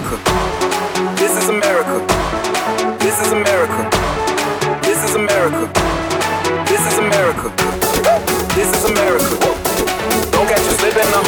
America. 0.00 0.16
This 1.20 1.36
is 1.36 1.48
America. 1.50 2.00
This 3.00 3.20
is 3.20 3.32
America. 3.32 3.84
This 4.80 5.04
is 5.04 5.14
America. 5.14 5.68
This 6.64 6.80
is 6.88 6.96
America. 6.98 7.52
This 8.56 8.68
is 8.72 8.84
America. 8.88 9.28
Don't 10.32 10.48
catch 10.48 10.64
you 10.64 10.72
slipping 10.80 11.04
now. 11.12 11.20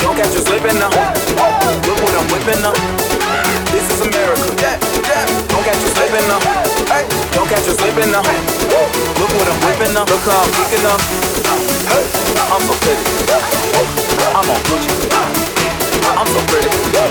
Don't 0.00 0.16
catch 0.16 0.32
you 0.32 0.40
slipping 0.40 0.78
now. 0.80 0.88
Look 1.84 2.00
what 2.00 2.14
I'm 2.16 2.24
whipping 2.32 2.64
up. 2.64 2.72
This 3.68 3.84
is 3.92 4.00
America. 4.00 4.48
Don't 5.52 5.64
catch 5.68 5.80
you 5.84 5.90
slipping 5.92 6.24
now. 6.24 6.40
Don't 7.36 7.48
catch 7.52 7.68
you 7.68 7.74
slipping 7.76 8.10
now. 8.10 8.24
Look 9.20 9.32
what 9.36 9.48
I'm 9.48 9.60
whipping 9.60 9.92
up. 9.92 10.08
Look 10.08 10.24
how 10.24 10.40
I'm 10.40 10.52
kicking 10.56 10.88
up. 10.88 11.00
I'm 12.48 12.64
so 12.64 12.74
pretty. 12.80 13.04
I'm 14.32 14.48
on 14.48 14.60
Gucci. 14.72 14.88
I'm 16.16 16.26
so 16.28 16.40
pretty. 16.48 17.03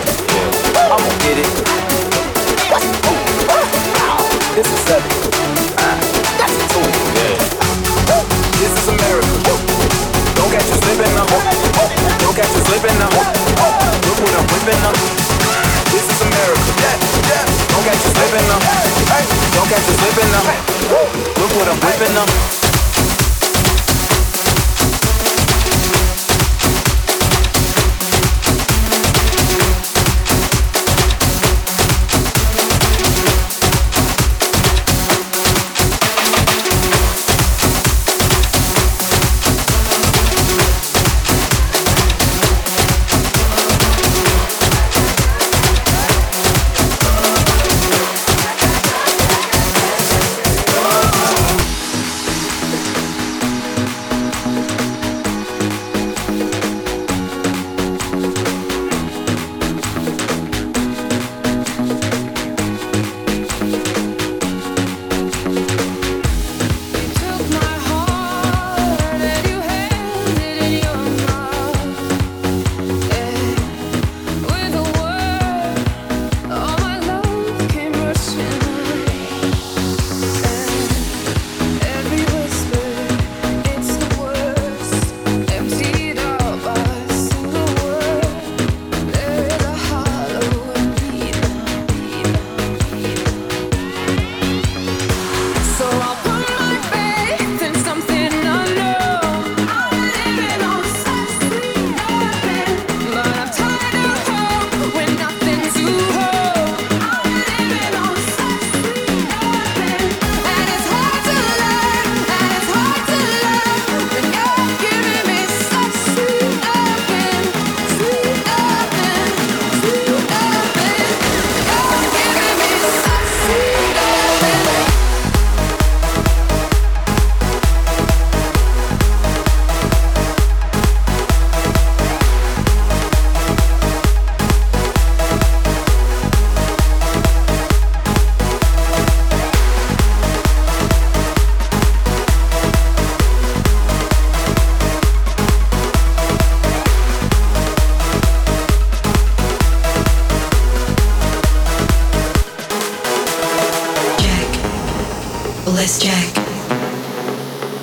Bless 155.83 155.99
Jack. 155.99 156.33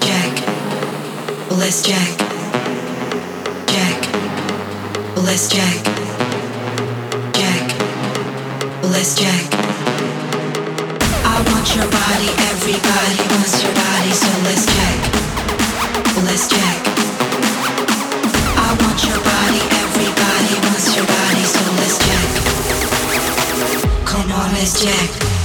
Jack. 0.00 0.32
Bless 1.50 1.82
Jack. 1.82 2.16
Jack. 3.68 4.00
Bless 5.14 5.50
Jack. 5.52 5.84
Jack. 7.36 7.76
Bless 8.80 9.14
Jack. 9.20 9.44
I 11.28 11.44
want 11.44 11.76
your 11.76 11.84
body, 11.92 12.30
everybody 12.48 13.20
wants 13.36 13.60
your 13.62 13.74
body, 13.76 14.12
so 14.16 14.32
let's 14.48 14.64
check. 14.64 14.98
Bless 16.24 16.48
Jack. 16.48 16.80
I 18.56 18.68
want 18.80 19.04
your 19.04 19.20
body, 19.20 19.60
everybody 19.76 20.54
wants 20.64 20.96
your 20.96 21.04
body, 21.04 21.44
so 21.44 21.60
let's 21.76 21.98
check. 22.00 22.28
Come 24.06 24.32
on, 24.32 24.54
let's 24.54 24.82
check. 24.82 25.39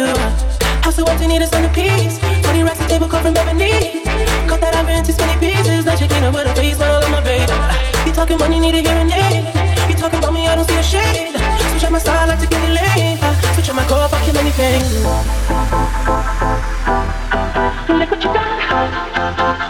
Too. 0.00 0.12
Uh. 0.12 0.82
House 0.84 0.96
so 0.96 1.04
empty, 1.04 1.26
need 1.26 1.42
a 1.42 1.46
centerpiece. 1.46 2.18
20 2.18 2.62
racks 2.62 2.80
of 2.80 2.88
table 2.88 3.08
cut 3.08 3.22
from 3.22 3.34
Beverly. 3.34 4.00
Cut 4.48 4.60
that 4.60 4.74
I've 4.74 4.88
too 5.04 5.14
many 5.20 5.36
pieces. 5.38 5.84
That 5.84 5.98
chicken 5.98 6.24
up 6.24 6.34
with 6.34 6.46
a 6.46 6.54
face, 6.54 6.78
but 6.78 6.88
I 6.88 6.98
love 7.00 7.10
my 7.10 7.20
baby. 7.20 7.52
You 8.06 8.12
talking 8.12 8.38
money, 8.38 8.58
need 8.60 8.74
a 8.74 8.80
hearing 8.80 9.12
aid. 9.12 9.44
You 9.88 9.96
talking 9.96 10.18
about 10.18 10.32
me, 10.32 10.48
I 10.48 10.54
don't 10.56 10.68
see 10.68 10.78
a 10.78 10.82
shade. 10.82 11.36
Switch 11.70 11.84
up 11.84 11.92
my 11.92 11.98
style, 11.98 12.28
like 12.28 12.40
to 12.40 12.46
get 12.46 12.62
it 12.68 12.72
laid. 12.80 13.18
Switch 13.54 13.68
up 13.68 13.76
my 13.76 13.86
core, 13.86 14.08
I 14.10 14.18
kill 14.24 14.38
anything. 14.38 14.80
Look 17.98 18.10
what 18.10 18.24
you 18.24 18.32
got. 18.32 19.69